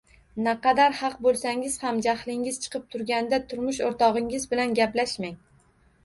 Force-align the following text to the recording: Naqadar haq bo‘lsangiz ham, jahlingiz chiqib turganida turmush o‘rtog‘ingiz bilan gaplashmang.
Naqadar 0.45 0.93
haq 0.99 1.17
bo‘lsangiz 1.25 1.73
ham, 1.83 1.99
jahlingiz 2.05 2.57
chiqib 2.63 2.87
turganida 2.95 3.39
turmush 3.51 3.83
o‘rtog‘ingiz 3.89 4.47
bilan 4.55 4.73
gaplashmang. 4.81 5.37